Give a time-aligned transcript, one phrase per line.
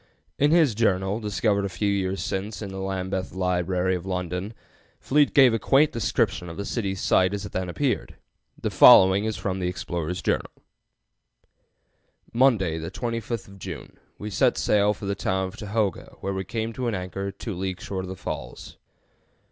[0.39, 4.55] In his journal (discovered a few years since in the Lambeth Library, London)
[4.99, 8.15] Fleet gave a quaint description of the city's site as it then appeared.
[8.59, 10.49] The following is from the explorer's journal:
[12.33, 16.73] "Monday, the 25th June, we set sail for the town of Tohoga, where we came
[16.73, 18.77] to an anchor 2 leagues short of the falls.